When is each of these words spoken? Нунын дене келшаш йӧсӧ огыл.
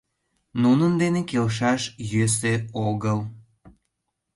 Нунын 0.61 0.93
дене 1.01 1.21
келшаш 1.29 1.81
йӧсӧ 2.11 2.53
огыл. 2.87 3.19